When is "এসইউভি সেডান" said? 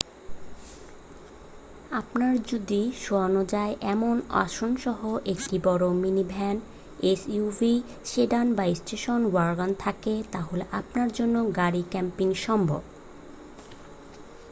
7.03-8.47